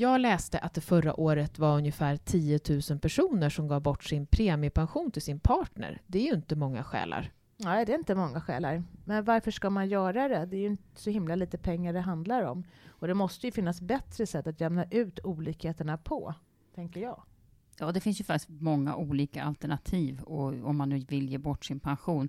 [0.00, 4.26] Jag läste att det förra året var ungefär 10 000 personer som gav bort sin
[4.26, 6.02] premiepension till sin partner.
[6.06, 7.32] Det är ju inte många själar.
[7.56, 8.84] Nej, det är inte många själar.
[9.04, 10.46] Men varför ska man göra det?
[10.46, 12.64] Det är ju inte så himla lite pengar det handlar om.
[12.88, 16.34] Och det måste ju finnas bättre sätt att jämna ut olikheterna på,
[16.74, 17.22] tänker jag.
[17.78, 21.64] Ja, det finns ju faktiskt många olika alternativ och, om man nu vill ge bort
[21.64, 22.28] sin pension.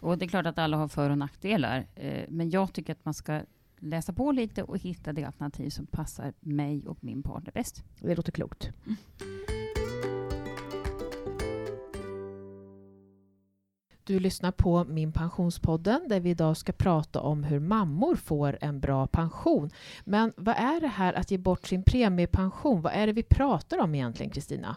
[0.00, 1.86] Och det är klart att alla har för och nackdelar.
[1.94, 3.40] Eh, men jag tycker att man ska
[3.80, 7.84] läsa på lite och hitta det alternativ som passar mig och min partner bäst.
[8.00, 8.70] Det låter klokt.
[8.86, 8.96] Mm.
[14.10, 18.80] Du lyssnar på Min Pensionspodden där vi idag ska prata om hur mammor får en
[18.80, 19.70] bra pension.
[20.04, 22.82] Men vad är det här att ge bort sin premiepension?
[22.82, 24.76] Vad är det vi pratar om egentligen, Kristina?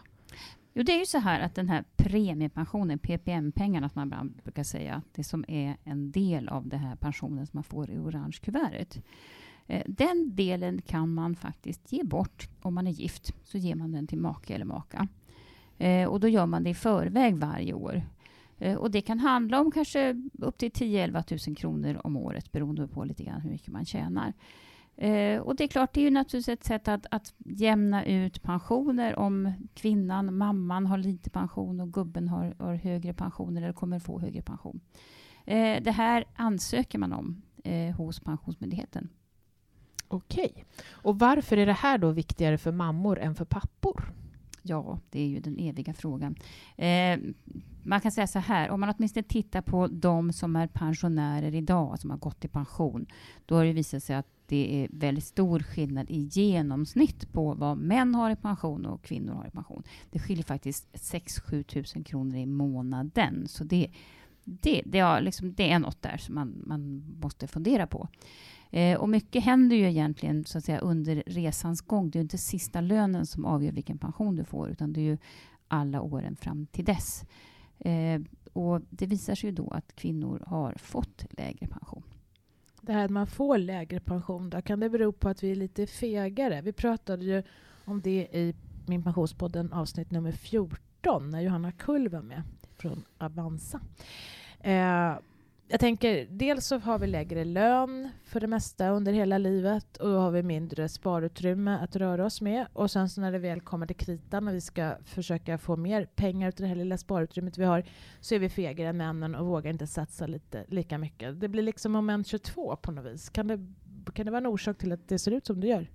[0.76, 4.62] Jo, det är ju så här att den här premiepensionen, PPM-pengarna som man ibland brukar
[4.62, 8.38] säga, det som är en del av den här pensionen som man får i orange
[8.42, 9.04] kuvertet.
[9.66, 13.34] Eh, den delen kan man faktiskt ge bort om man är gift.
[13.44, 15.08] Så ger man den till make eller maka.
[15.78, 18.02] Eh, och då gör man det i förväg varje år.
[18.58, 22.88] Eh, och det kan handla om kanske upp till 10-11 000 kronor om året beroende
[22.88, 24.32] på lite grann hur mycket man tjänar.
[24.96, 28.42] Eh, och det är klart, det är ju naturligtvis ett sätt att, att jämna ut
[28.42, 33.98] pensioner om kvinnan, mamman har lite pension och gubben har, har högre pension eller kommer
[33.98, 34.80] få högre pension.
[35.44, 39.08] Eh, det här ansöker man om eh, hos Pensionsmyndigheten.
[40.08, 40.64] Okej.
[40.90, 44.12] Och varför är det här då viktigare för mammor än för pappor?
[44.62, 46.34] Ja, det är ju den eviga frågan.
[46.76, 47.18] Eh,
[47.82, 51.98] man kan säga så här, om man åtminstone tittar på de som är pensionärer idag,
[51.98, 53.06] som har gått i pension,
[53.46, 57.78] då har det visat sig att det är väldigt stor skillnad i genomsnitt på vad
[57.78, 59.82] män har i pension och kvinnor har i pension.
[60.10, 63.48] Det skiljer faktiskt 6-7 000 kronor i månaden.
[63.48, 63.90] Så det,
[64.44, 68.08] det, det, är, liksom, det är något där som man, man måste fundera på.
[68.70, 72.10] Eh, och mycket händer ju egentligen så att säga, under resans gång.
[72.10, 75.18] Det är inte sista lönen som avgör vilken pension du får, utan det är ju
[75.68, 77.24] alla åren fram till dess.
[77.78, 78.20] Eh,
[78.52, 82.02] och det visar sig ju då att kvinnor har fått lägre pension.
[82.86, 85.56] Det här att man får lägre pension, då, kan det bero på att vi är
[85.56, 86.60] lite fegare?
[86.60, 87.42] Vi pratade ju
[87.84, 88.54] om det i
[88.86, 92.42] Min pensionspodden avsnitt nummer 14 när Johanna Kull var med
[92.76, 93.80] från Avanza.
[94.60, 95.14] Eh,
[95.68, 100.08] jag tänker, dels så har vi lägre lön för det mesta under hela livet och
[100.08, 102.66] då har vi mindre sparutrymme att röra oss med.
[102.72, 106.04] Och sen så när det väl kommer till kritan och vi ska försöka få mer
[106.04, 107.84] pengar till det här lilla sparutrymmet vi har
[108.20, 111.40] så är vi fegare än männen och vågar inte satsa lite, lika mycket.
[111.40, 113.28] Det blir liksom moment 22 på något vis.
[113.28, 113.66] Kan det,
[114.14, 115.86] kan det vara en orsak till att det ser ut som det gör?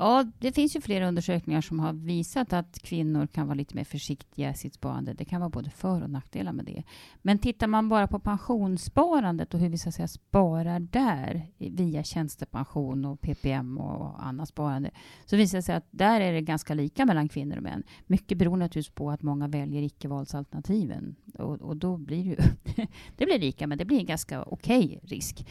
[0.00, 3.84] Ja, det finns ju flera undersökningar som har visat att kvinnor kan vara lite mer
[3.84, 5.12] försiktiga i sitt sparande.
[5.14, 6.82] Det kan vara både för och nackdelar med det.
[7.22, 12.02] Men tittar man bara på pensionssparandet och hur vi så att säga sparar där via
[12.02, 14.90] tjänstepension och PPM och annat sparande
[15.26, 17.82] så visar det sig att där är det ganska lika mellan kvinnor och män.
[18.06, 22.36] Mycket beror naturligtvis på att många väljer icke-valsalternativen och, och då blir det ju
[23.16, 25.46] det blir lika, men det blir en ganska okej okay risk.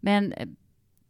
[0.00, 0.48] Men eh,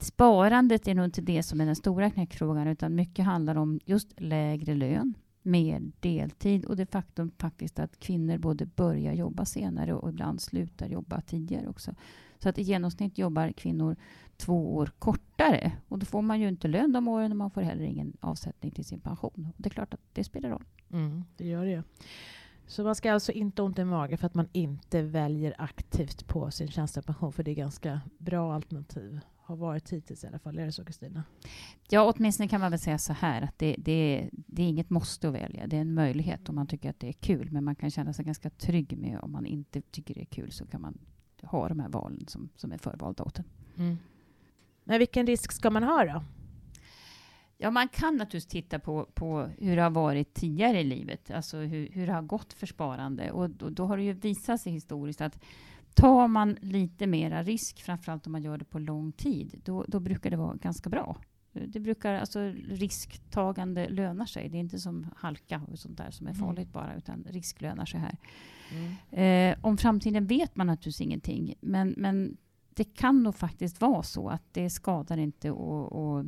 [0.02, 4.20] sparandet är nog inte det som är den stora knäckfrågan, utan mycket handlar om just
[4.20, 10.08] lägre lön, mer deltid och det faktum faktiskt att kvinnor både börjar jobba senare och
[10.08, 11.94] ibland slutar jobba tidigare också.
[12.38, 13.96] Så att i genomsnitt jobbar kvinnor
[14.36, 17.60] två år kortare och då får man ju inte lön de åren och man får
[17.60, 19.48] heller ingen avsättning till sin pension.
[19.56, 20.64] Och det är klart att det spelar roll.
[20.92, 21.82] Mm, det gör det.
[22.66, 26.26] Så man ska alltså inte ha ont i magen för att man inte väljer aktivt
[26.26, 30.58] på sin tjänstepension, för det är ganska bra alternativ har varit hittills i alla fall.
[30.58, 31.24] Är det så Kristina?
[31.88, 35.28] Ja, åtminstone kan man väl säga så här att det, det, det är inget måste
[35.28, 35.66] att välja.
[35.66, 37.50] Det är en möjlighet om man tycker att det är kul.
[37.50, 40.52] Men man kan känna sig ganska trygg med om man inte tycker det är kul
[40.52, 40.98] så kan man
[41.42, 43.44] ha de här valen som, som är förvalda åt en.
[43.76, 43.98] Mm.
[44.84, 46.24] Men vilken risk ska man ha då?
[47.58, 51.56] Ja, man kan naturligtvis titta på, på hur det har varit tidigare i livet, alltså
[51.56, 53.30] hur, hur det har gått för sparande.
[53.30, 55.38] Och då, då har det ju visat sig historiskt att
[55.94, 60.00] tar man lite mera risk, framförallt om man gör det på lång tid, då, då
[60.00, 61.16] brukar det vara ganska bra.
[61.52, 64.48] Det brukar, alltså risktagande lönar sig.
[64.48, 66.46] Det är inte som halka och sånt där som är mm.
[66.46, 68.16] farligt bara, utan risk lönar sig här.
[68.70, 69.52] Mm.
[69.52, 72.36] Eh, om framtiden vet man naturligtvis ingenting, men, men
[72.74, 76.26] det kan nog faktiskt vara så att det skadar inte att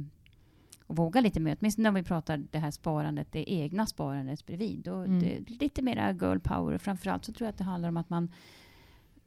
[0.86, 1.56] våga lite mer.
[1.60, 4.78] Åtminstone när vi pratar det här sparandet, det egna sparandet bredvid.
[4.78, 5.20] Då, mm.
[5.20, 6.78] det, lite mera girl power.
[6.78, 8.32] Framförallt så tror jag att det handlar om att man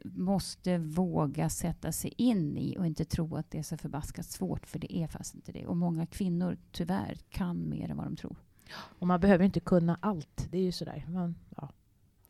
[0.03, 4.67] måste våga sätta sig in i och inte tro att det är så förbaskat svårt,
[4.67, 5.65] för det är fast inte det.
[5.65, 8.35] Och många kvinnor, tyvärr, kan mer än vad de tror.
[8.73, 10.47] Och man behöver inte kunna allt.
[10.51, 11.05] Det är ju sådär.
[11.09, 11.69] Man, ja.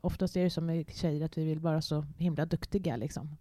[0.02, 3.38] Oftast är det som med tjejer, att vi vill vara så himla duktiga liksom.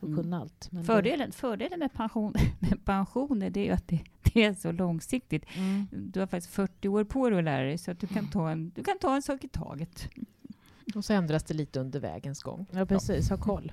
[0.00, 0.22] Och mm.
[0.22, 0.70] kunna allt.
[0.86, 4.72] fördelen, fördelen med, pension, med pensioner, det är ju att det, det det är så
[4.72, 5.44] långsiktigt.
[5.54, 5.86] Mm.
[5.90, 8.50] Du har faktiskt 40 år på dig att lära dig, så att du kan ta
[8.50, 10.08] en, du kan ta en sak i taget.
[10.94, 12.66] Och så ändras det lite under vägens gång.
[12.70, 13.30] Ja, precis.
[13.30, 13.72] Ha koll.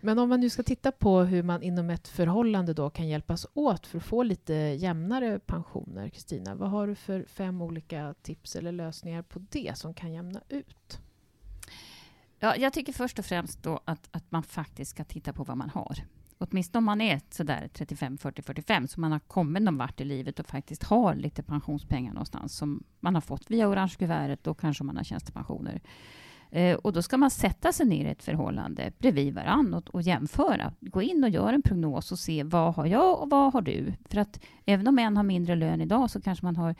[0.00, 3.46] Men om man nu ska titta på hur man inom ett förhållande då kan hjälpas
[3.54, 8.56] åt för att få lite jämnare pensioner, Kristina, vad har du för fem olika tips
[8.56, 11.00] eller lösningar på det som kan jämna ut?
[12.38, 15.56] Ja, jag tycker först och främst då att, att man faktiskt ska titta på vad
[15.56, 15.98] man har.
[16.42, 20.04] Åtminstone om man är sådär 35, 40, 45, så man har kommit någon vart i
[20.04, 24.54] livet och faktiskt har lite pensionspengar någonstans som man har fått via orange kuvertet, då
[24.54, 25.80] kanske man har tjänstepensioner.
[26.50, 30.02] Eh, och då ska man sätta sig ner i ett förhållande bredvid varandra och, och
[30.02, 30.72] jämföra.
[30.80, 33.92] Gå in och gör en prognos och se vad har jag och vad har du?
[34.04, 36.74] För att även om en har mindre lön idag så kanske man har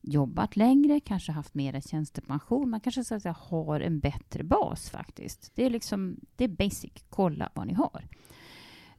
[0.00, 2.70] jobbat längre, kanske haft mer tjänstepension.
[2.70, 5.52] Man kanske så att säga, har en bättre bas faktiskt.
[5.54, 6.92] Det är, liksom, det är basic.
[7.10, 8.06] Kolla vad ni har.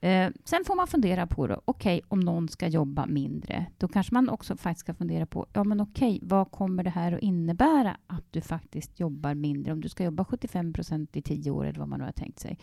[0.03, 3.87] Eh, sen får man fundera på då, okej, okay, om någon ska jobba mindre, då
[3.87, 7.11] kanske man också faktiskt ska fundera på, ja men okej, okay, vad kommer det här
[7.11, 9.73] att innebära att du faktiskt jobbar mindre?
[9.73, 12.39] Om du ska jobba 75 procent i tio år eller vad man nu har tänkt
[12.39, 12.57] sig.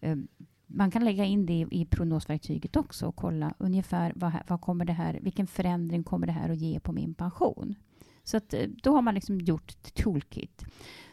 [0.00, 0.16] Eh,
[0.66, 4.92] man kan lägga in det i prognosverktyget också och kolla ungefär vad, vad kommer det
[4.92, 7.74] här, vilken förändring kommer det här att ge på min pension?
[8.24, 10.64] Så att, eh, då har man liksom gjort ett toolkit.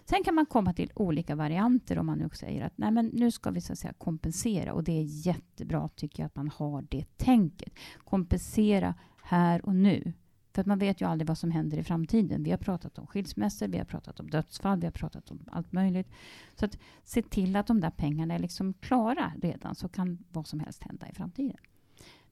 [0.09, 3.31] Sen kan man komma till olika varianter om man nu säger att Nej, men nu
[3.31, 6.85] ska vi så att säga kompensera och det är jättebra tycker jag att man har
[6.89, 7.73] det tänket.
[7.97, 10.13] Kompensera här och nu.
[10.53, 12.43] För att man vet ju aldrig vad som händer i framtiden.
[12.43, 15.71] Vi har pratat om skilsmässor, vi har pratat om dödsfall, vi har pratat om allt
[15.71, 16.07] möjligt.
[16.55, 20.47] Så att se till att de där pengarna är liksom klara redan, så kan vad
[20.47, 21.57] som helst hända i framtiden.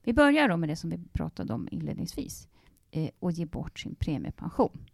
[0.04, 2.48] Vi börjar då med det som vi pratade om inledningsvis,
[2.92, 4.86] eh, och ge bort sin premiepension.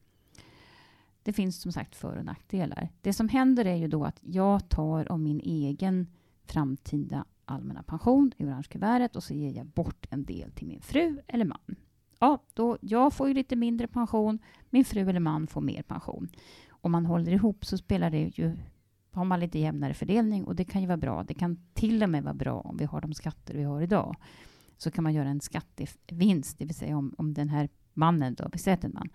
[1.23, 2.89] Det finns som sagt för och nackdelar.
[3.01, 6.07] Det som händer är ju då att jag tar av min egen
[6.45, 10.81] framtida allmänna pension i orange kuvertet och så ger jag bort en del till min
[10.81, 11.75] fru eller man.
[12.19, 14.39] Ja, då, jag får ju lite mindre pension,
[14.69, 16.29] min fru eller man får mer pension.
[16.69, 18.57] Om man håller ihop så spelar det ju
[19.11, 21.23] har man lite jämnare fördelning och det kan ju vara bra.
[21.23, 24.15] Det kan till och med vara bra om vi har de skatter vi har idag.
[24.77, 28.49] Så kan man göra en skattevinst, det vill säga om, om den här mannen, då,
[28.53, 29.09] vi en man,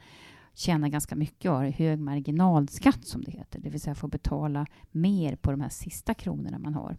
[0.58, 4.66] tjänar ganska mycket och har hög marginalskatt som det heter, det vill säga får betala
[4.90, 6.96] mer på de här sista kronorna man har.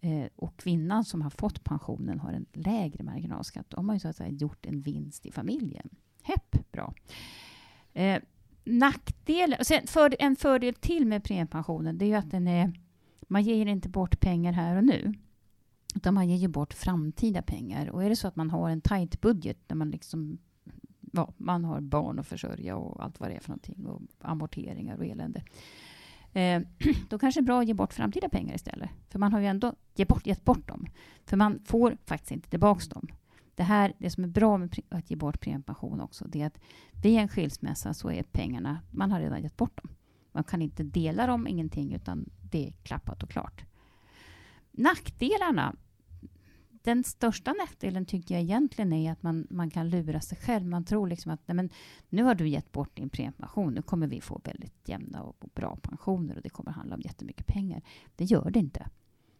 [0.00, 3.70] Eh, och kvinnan som har fått pensionen har en lägre marginalskatt.
[3.70, 5.88] Då har man ju så att säga gjort en vinst i familjen.
[6.22, 6.94] Hepp, bra.
[7.92, 8.22] Eh,
[8.64, 12.72] nackdel, sen för, en fördel till med premiepensionen det är ju att den är,
[13.28, 15.14] man ger inte bort pengar här och nu.
[15.94, 17.90] Utan man ger ju bort framtida pengar.
[17.90, 20.38] Och är det så att man har en tajt budget där man liksom
[21.12, 24.96] ja, man har barn att försörja och allt vad det är för någonting och amorteringar
[24.96, 25.42] och elände.
[26.32, 26.62] Eh,
[27.08, 28.90] då kanske det är bra att ge bort framtida pengar istället.
[29.08, 30.86] För man har ju ändå gett bort, gett bort dem.
[31.24, 33.08] För man får faktiskt inte tillbaka dem.
[33.54, 36.60] Det, här, det som är bra med att ge bort premiepension också, det är att
[37.02, 39.90] vid en skilsmässa så är pengarna, man har redan gett bort dem.
[40.32, 43.64] Man kan inte dela dem, ingenting, utan det är klappat och klart.
[44.70, 45.74] Nackdelarna
[46.88, 50.66] den största nackdelen tycker jag egentligen är att man, man kan lura sig själv.
[50.66, 51.70] Man tror liksom att nej men,
[52.08, 53.74] nu har du gett bort din premiepension.
[53.74, 57.00] Nu kommer vi få väldigt jämna och, och bra pensioner och det kommer handla om
[57.00, 57.82] jättemycket pengar.
[58.16, 58.86] Det gör det inte.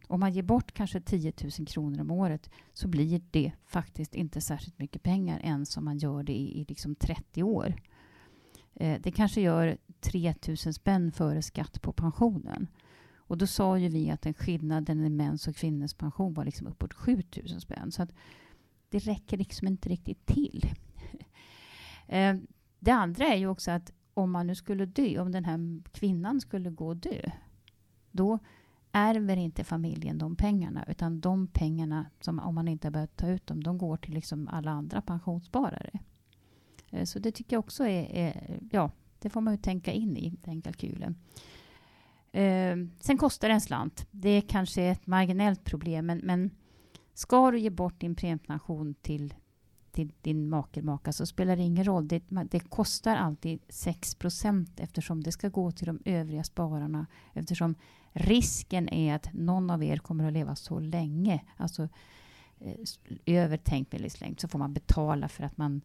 [0.07, 4.41] Om man ger bort kanske 10 000 kronor om året så blir det faktiskt inte
[4.41, 7.81] särskilt mycket pengar ens om man gör det i, i liksom 30 år.
[8.75, 12.67] Eh, det kanske gör 3 000 spänn före skatt på pensionen.
[13.29, 16.67] Och då sa ju vi att den skillnaden i mäns och kvinnors pension var liksom
[16.67, 17.91] uppåt 7000 spänn.
[17.91, 18.13] Så att
[18.89, 20.65] det räcker liksom inte riktigt till.
[22.11, 22.35] Eh,
[22.79, 26.41] det andra är ju också att om man nu skulle dö, om den här kvinnan
[26.41, 27.31] skulle gå och dö,
[28.11, 28.39] då
[28.91, 33.27] ärver inte familjen de pengarna, utan de pengarna, som, om man inte har börjat ta
[33.27, 35.99] ut dem, de går till liksom alla andra pensionssparare.
[36.89, 40.17] Eh, så det tycker jag också är, är, ja, det får man ju tänka in
[40.17, 41.15] i den kalkylen.
[42.31, 44.07] Eh, sen kostar det en slant.
[44.11, 46.51] Det är kanske ett marginellt problem, men, men
[47.13, 49.33] ska du ge bort din premiepension till,
[49.91, 52.07] till din make eller maka så spelar det ingen roll.
[52.07, 54.17] Det, det kostar alltid 6
[54.77, 57.07] eftersom det ska gå till de övriga spararna.
[57.33, 57.75] Eftersom
[58.11, 61.89] risken är att någon av er kommer att leva så länge, alltså
[62.59, 62.75] eh,
[63.25, 65.81] över tänkt medellivslängd, så får man betala för att man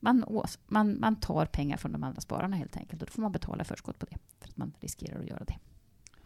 [0.00, 0.24] man,
[0.66, 3.02] man, man tar pengar från de andra spararna helt enkelt.
[3.02, 4.16] Och då får man betala förskott på det.
[4.40, 5.58] För att man riskerar att göra det.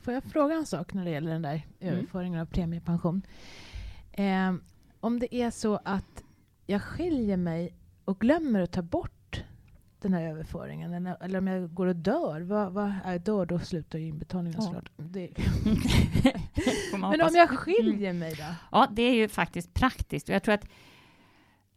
[0.00, 1.94] Får jag fråga en sak när det gäller den där mm.
[1.94, 3.22] överföringen av premiepension?
[4.12, 4.54] Eh,
[5.00, 6.24] om det är så att
[6.66, 7.74] jag skiljer mig
[8.04, 9.44] och glömmer att ta bort
[10.00, 13.46] den här överföringen, eller, eller om jag går och dör, vad, vad är dör?
[13.46, 14.64] Då slutar ju inbetalningen ja.
[14.64, 14.90] såklart.
[16.92, 18.44] Men om jag skiljer mig då?
[18.72, 20.28] Ja, det är ju faktiskt praktiskt.
[20.28, 20.66] Och jag tror att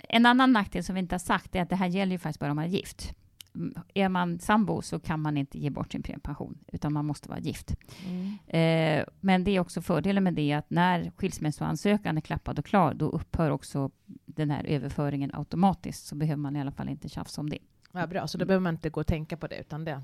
[0.09, 2.39] en annan nackdel som vi inte har sagt är att det här gäller ju faktiskt
[2.39, 3.13] bara om man är gift.
[3.55, 7.29] Mm, Är man sambo så kan man inte ge bort sin premiepension, utan man måste
[7.29, 7.75] vara gift.
[8.07, 8.37] Mm.
[8.47, 12.93] Eh, men det är också fördelen med det att när skilsmässoansökan är klappad och klar,
[12.93, 13.91] då upphör också
[14.25, 17.59] den här överföringen automatiskt, så behöver man i alla fall inte tjafsa om det.
[17.91, 20.01] Ja, bra, så då behöver man inte gå och tänka på det, utan det,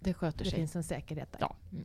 [0.00, 0.58] Det sköter det sig.
[0.58, 1.38] finns en säkerhet där.
[1.40, 1.56] Ja.
[1.72, 1.84] Mm.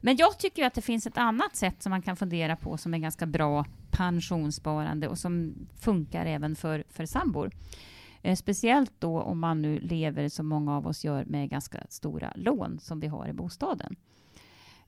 [0.00, 2.94] Men jag tycker att det finns ett annat sätt som man kan fundera på som
[2.94, 7.52] är ganska bra pensionssparande och som funkar även för, för sambor.
[8.22, 12.32] Eh, speciellt då om man nu lever som många av oss gör med ganska stora
[12.36, 13.96] lån som vi har i bostaden.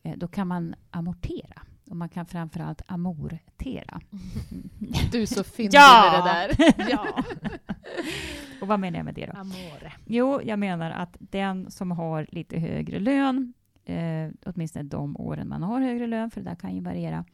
[0.03, 4.01] Eh, då kan man amortera och man kan framförallt amortera.
[5.13, 6.11] Du är så fyndig Ja!
[6.13, 6.75] med det där.
[6.91, 7.23] Ja,
[8.61, 9.33] Och vad menar jag med det då?
[9.41, 9.93] amore.
[10.07, 13.53] Jo, jag menar att den som har lite högre lön,
[13.85, 17.25] eh, åtminstone de åren man har högre lön, för det där kan ju variera,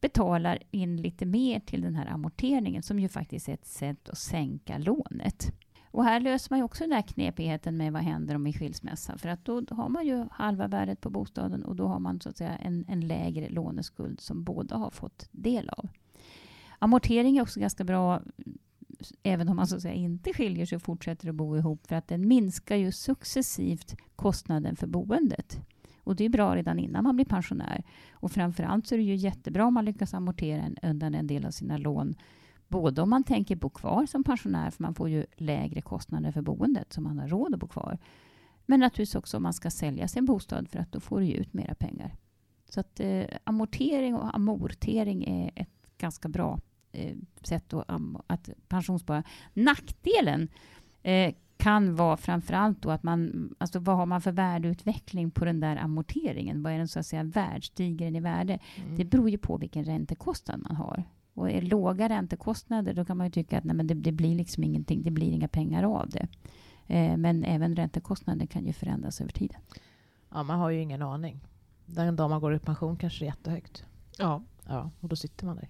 [0.00, 4.18] betalar in lite mer till den här amorteringen, som ju faktiskt är ett sätt att
[4.18, 5.52] sänka lånet.
[5.92, 9.18] Och här löser man ju också den där knepigheten med vad händer om vi skilsmässa,
[9.18, 12.28] för att då har man ju halva värdet på bostaden och då har man så
[12.28, 15.88] att säga en, en lägre låneskuld som båda har fått del av.
[16.78, 18.22] Amortering är också ganska bra
[19.22, 21.96] även om man så att säga inte skiljer sig och fortsätter att bo ihop, för
[21.96, 25.60] att den minskar ju successivt kostnaden för boendet.
[25.98, 27.84] Och det är bra redan innan man blir pensionär.
[28.12, 31.46] Och framförallt så är det ju jättebra om man lyckas amortera en, undan en del
[31.46, 32.14] av sina lån.
[32.70, 36.42] Både om man tänker bo kvar som pensionär, för man får ju lägre kostnader för
[36.42, 37.98] boendet, så man har råd att bo kvar.
[38.66, 41.34] Men naturligtvis också om man ska sälja sin bostad, för att då får du ju
[41.34, 42.14] ut mera pengar.
[42.68, 46.58] Så att eh, amortering och amortering är ett ganska bra
[46.92, 47.90] eh, sätt att,
[48.26, 49.22] att pensionsspara.
[49.54, 50.48] Nackdelen
[51.02, 55.60] eh, kan vara framförallt då att man, alltså vad har man för värdeutveckling på den
[55.60, 56.62] där amorteringen?
[56.62, 57.64] Vad är den så att säga värd?
[57.64, 58.58] Stiger den i värde?
[58.76, 58.96] Mm.
[58.96, 61.04] Det beror ju på vilken räntekostnad man har.
[61.34, 64.34] Och är låga räntekostnader, då kan man ju tycka att nej, men det, det blir
[64.34, 66.28] liksom ingenting, det blir inga pengar av det.
[66.86, 69.60] Eh, men även räntekostnader kan ju förändras över tiden.
[70.30, 71.40] Ja, man har ju ingen aning.
[71.86, 73.84] Den dag man går i pension kanske det är jättehögt.
[74.18, 74.42] Ja.
[74.66, 75.68] Ja, och då sitter man där.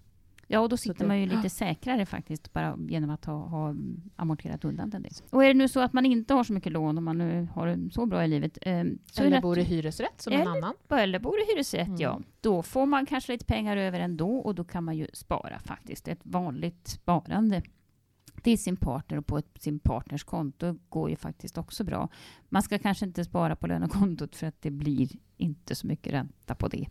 [0.52, 3.74] Ja, och då sitter det- man ju lite säkrare faktiskt, bara genom att ha, ha
[4.16, 5.04] amorterat undan den.
[5.30, 7.48] Och är det nu så att man inte har så mycket lån, om man nu
[7.54, 10.40] har det så bra i livet, eh, så Eller det bor i hyresrätt som en
[10.40, 10.74] Eller- annan.
[10.90, 12.00] eller bor i hyresrätt, Mm.
[12.00, 12.20] ja.
[12.40, 16.08] Då får man kanske lite pengar över ändå och då kan man ju spara faktiskt.
[16.08, 17.62] Ett vanligt sparande
[18.42, 22.08] till sin partner och på ett, sin partners konto går ju faktiskt också bra.
[22.48, 26.54] Man ska kanske inte spara på lönekontot för att det blir inte så mycket ränta
[26.54, 26.86] på det.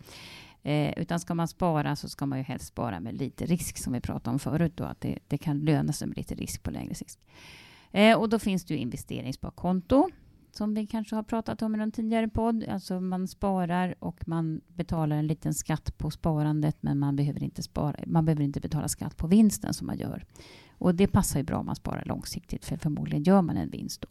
[0.63, 3.93] Eh, utan ska man spara så ska man ju helst spara med lite risk som
[3.93, 6.71] vi pratade om förut då, att det, det kan löna sig med lite risk på
[6.71, 7.19] längre sikt.
[7.91, 10.09] Eh, och då finns det ju investeringssparkonto
[10.51, 12.63] som vi kanske har pratat om i någon tidigare podd.
[12.63, 17.63] Alltså man sparar och man betalar en liten skatt på sparandet men man behöver inte,
[17.63, 20.25] spara, man behöver inte betala skatt på vinsten som man gör.
[20.71, 24.01] Och det passar ju bra om man sparar långsiktigt för förmodligen gör man en vinst
[24.01, 24.07] då.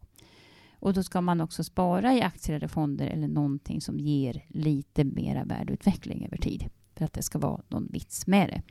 [0.80, 5.04] Och då ska man också spara i aktier eller fonder eller någonting som ger lite
[5.04, 6.70] mera värdeutveckling över tid.
[6.96, 8.62] För att det ska vara någon vits med det.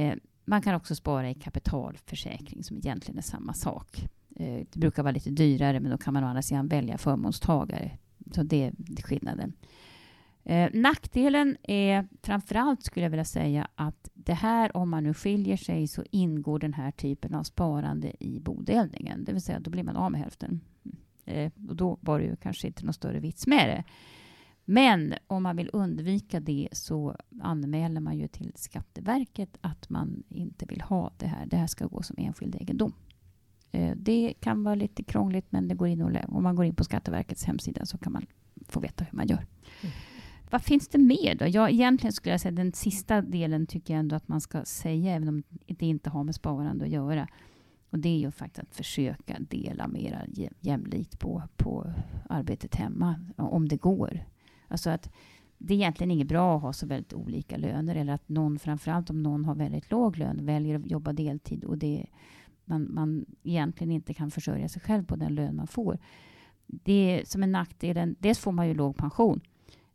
[0.00, 4.08] Eh, man kan också spara i kapitalförsäkring som egentligen är samma sak.
[4.36, 7.98] Eh, det brukar vara lite dyrare men då kan man å andra sidan välja förmånstagare.
[8.34, 9.52] Så det är skillnaden.
[10.44, 15.56] Eh, nackdelen är framförallt skulle jag vilja säga att det här om man nu skiljer
[15.56, 19.24] sig så ingår den här typen av sparande i bodelningen.
[19.24, 20.60] Det vill säga då blir man av med hälften.
[21.26, 23.84] Eh, och då var det ju kanske inte någon större vits med det.
[24.64, 30.66] Men om man vill undvika det så anmäler man ju till Skatteverket att man inte
[30.66, 31.46] vill ha det här.
[31.46, 32.92] Det här ska gå som enskild egendom.
[33.72, 36.74] Eh, Det kan vara lite krångligt men det går in och om man går in
[36.74, 38.26] på Skatteverkets hemsida så kan man
[38.68, 39.46] få veta hur man gör.
[39.82, 39.94] Mm.
[40.50, 41.46] Vad finns det mer då?
[41.46, 45.14] Ja, egentligen skulle jag säga den sista delen tycker jag ändå att man ska säga
[45.14, 47.28] även om det inte har med sparande att göra.
[47.96, 50.22] Och det är ju faktiskt att försöka dela mera
[50.60, 51.92] jämlikt på, på
[52.28, 54.24] arbetet hemma, om det går.
[54.68, 55.10] Alltså att
[55.58, 59.10] det är egentligen inget bra att ha så väldigt olika löner eller att någon, framförallt
[59.10, 62.06] om någon har väldigt låg lön, väljer att jobba deltid och det,
[62.64, 65.98] man, man egentligen inte kan försörja sig själv på den lön man får.
[66.66, 69.40] Det är som en nackdelen, dels får man ju låg pension,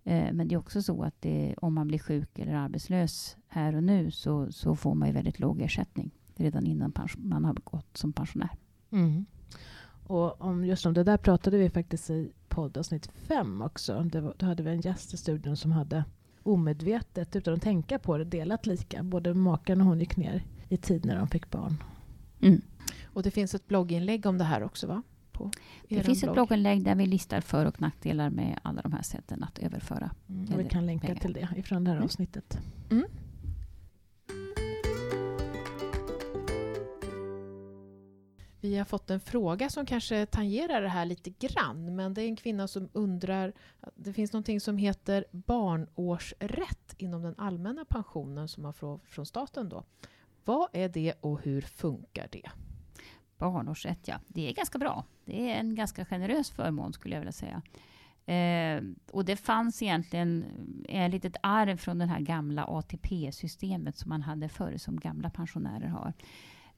[0.03, 3.75] eh, men det är också så att det, om man blir sjuk eller arbetslös här
[3.75, 7.98] och nu så, så får man ju väldigt låg ersättning redan innan man har gått
[7.98, 8.50] som pensionär.
[8.91, 9.25] Mm.
[10.03, 14.01] Och om, just om det där pratade vi faktiskt i poddavsnitt fem också.
[14.03, 16.03] Det var, då hade vi en gäst i studion som hade
[16.43, 19.03] omedvetet, utan att tänka på det, delat lika.
[19.03, 21.83] Både maken och hon gick ner i tid när de fick barn.
[22.41, 22.62] Mm.
[23.03, 25.03] Och det finns ett blogginlägg om det här också va?
[25.31, 25.51] På
[25.89, 26.33] Det finns ett blogg.
[26.33, 30.12] blogginlägg där vi listar för och nackdelar med alla de här sätten att överföra.
[30.29, 30.53] Mm.
[30.53, 31.19] Och vi kan länka pengar.
[31.21, 31.98] till det ifrån det här
[32.89, 33.03] Mm.
[38.62, 42.27] Vi har fått en fråga som kanske tangerar det här lite grann, men det är
[42.27, 43.53] en kvinna som undrar,
[43.96, 49.70] det finns någonting som heter barnårsrätt inom den allmänna pensionen som man får från staten
[49.70, 49.84] då.
[50.46, 52.50] Vad är det och hur funkar det?
[53.38, 54.15] Barnårsrätt, ja.
[54.27, 55.06] Det är ganska bra.
[55.25, 57.62] Det är en ganska generös förmån skulle jag vilja säga.
[58.25, 60.46] Eh, och det fanns egentligen
[60.89, 65.30] eh, ett litet arv från det här gamla ATP-systemet som man hade förr, som gamla
[65.30, 66.13] pensionärer har.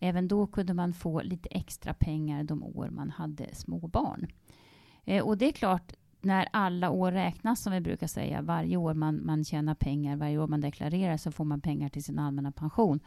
[0.03, 4.27] Även då kunde man få lite extra pengar de år man hade små barn.
[5.05, 8.93] Eh, och det är klart, när alla år räknas, som vi brukar säga, varje år
[8.93, 12.51] man, man tjänar pengar, varje år man deklarerar, så får man pengar till sin allmänna
[12.51, 13.00] pension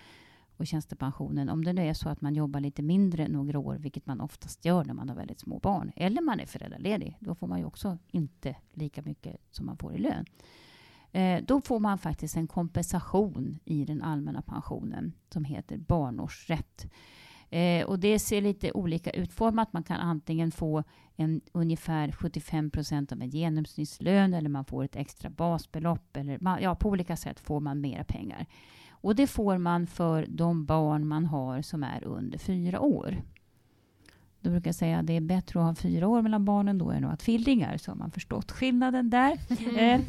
[0.56, 1.48] och tjänstepensionen.
[1.48, 4.64] Om det nu är så att man jobbar lite mindre några år, vilket man oftast
[4.64, 7.64] gör när man har väldigt små barn, eller man är föräldraledig, då får man ju
[7.64, 10.24] också inte lika mycket som man får i lön.
[11.12, 16.86] Eh, då får man faktiskt en kompensation i den allmänna pensionen som heter barnårsrätt.
[17.50, 19.72] Eh, och det ser lite olika utformat.
[19.72, 20.84] Man kan antingen få
[21.16, 26.16] en ungefär 75 procent av en genomsnittslön eller man får ett extra basbelopp.
[26.16, 28.46] Eller, ja, på olika sätt får man mera pengar.
[28.90, 33.22] Och det får man för de barn man har som är under fyra år.
[34.40, 36.90] Då brukar jag säga att det är bättre att ha fyra år mellan barnen då
[36.90, 39.38] än att ha tvillingar, så har man förstått skillnaden där.
[39.48, 39.76] Mm.
[39.76, 40.00] Eh,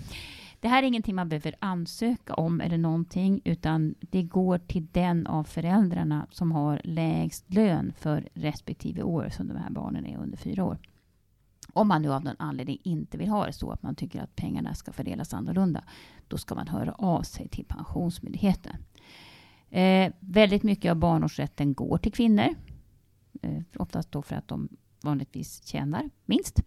[0.60, 5.28] det här är ingenting man behöver ansöka om eller någonting, utan det går till den
[5.28, 10.38] av föräldrarna som har lägst lön för respektive år som de här barnen är under
[10.38, 10.78] fyra år.
[11.74, 14.36] Om man nu av någon anledning inte vill ha det så att man tycker att
[14.36, 15.84] pengarna ska fördelas annorlunda,
[16.28, 18.76] då ska man höra av sig till Pensionsmyndigheten.
[19.70, 22.56] Eh, väldigt mycket av barnårsrätten går till kvinnor.
[23.42, 24.70] Eh, oftast då för att de
[25.02, 26.62] vanligtvis tjänar minst.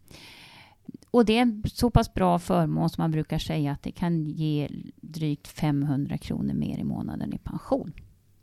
[1.11, 4.25] Och det är en så pass bra förmån som man brukar säga att det kan
[4.25, 7.93] ge drygt 500 kronor mer i månaden i pension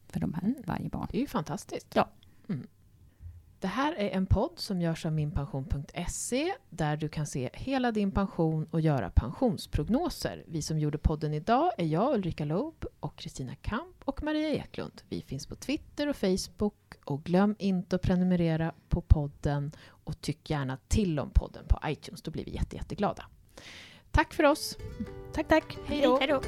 [0.08, 0.56] för de här mm.
[0.66, 1.08] varje barn.
[1.12, 1.88] Det är ju fantastiskt.
[1.94, 2.10] Ja.
[2.50, 2.68] Mm.
[3.60, 8.12] Det här är en podd som görs av minpension.se där du kan se hela din
[8.12, 10.44] pension och göra pensionsprognoser.
[10.48, 15.02] Vi som gjorde podden idag är jag, Ulrika Loob och Kristina Kamp och Maria Eklund.
[15.10, 20.50] Vi finns på Twitter och Facebook och glöm inte att prenumerera på podden och tyck
[20.50, 22.22] gärna till om podden på iTunes.
[22.22, 23.26] Då blir vi jätte, jätteglada.
[24.12, 24.78] Tack för oss.
[25.34, 25.78] Tack, tack.
[25.86, 26.18] Hej då.
[26.18, 26.42] Hej då.